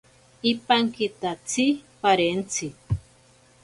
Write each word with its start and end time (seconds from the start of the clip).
Ipankitatsi 0.51 1.65
parentzi. 2.01 2.67